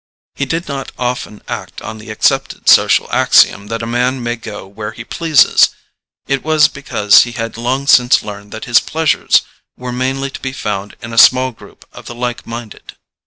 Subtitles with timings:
[0.33, 4.35] If he did not often act on the accepted social axiom that a man may
[4.35, 5.69] go where he pleases,
[6.25, 9.43] it was because he had long since learned that his pleasures
[9.77, 12.95] were mainly to be found in a small group of the like minded.